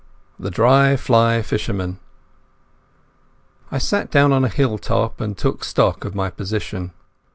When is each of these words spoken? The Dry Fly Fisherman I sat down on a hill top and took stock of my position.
The 0.39 0.49
Dry 0.49 0.95
Fly 0.97 1.43
Fisherman 1.43 1.99
I 3.71 3.77
sat 3.77 4.09
down 4.09 4.33
on 4.33 4.43
a 4.43 4.49
hill 4.49 4.79
top 4.79 5.21
and 5.21 5.37
took 5.37 5.63
stock 5.63 6.05
of 6.05 6.15
my 6.15 6.31
position. 6.31 6.91